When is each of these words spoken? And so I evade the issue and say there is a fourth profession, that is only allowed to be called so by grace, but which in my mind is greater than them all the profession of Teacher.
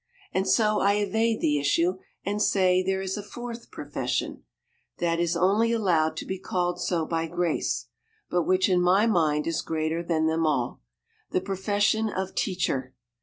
And 0.33 0.47
so 0.47 0.79
I 0.79 0.93
evade 0.93 1.41
the 1.41 1.59
issue 1.59 1.99
and 2.25 2.41
say 2.41 2.81
there 2.81 3.03
is 3.03 3.17
a 3.17 3.21
fourth 3.21 3.69
profession, 3.69 4.41
that 4.97 5.19
is 5.19 5.37
only 5.37 5.71
allowed 5.71 6.17
to 6.17 6.25
be 6.25 6.39
called 6.39 6.81
so 6.81 7.05
by 7.05 7.27
grace, 7.27 7.85
but 8.27 8.41
which 8.41 8.67
in 8.67 8.81
my 8.81 9.05
mind 9.05 9.45
is 9.45 9.61
greater 9.61 10.01
than 10.01 10.25
them 10.25 10.47
all 10.47 10.81
the 11.29 11.39
profession 11.39 12.09
of 12.09 12.33
Teacher. 12.33 12.95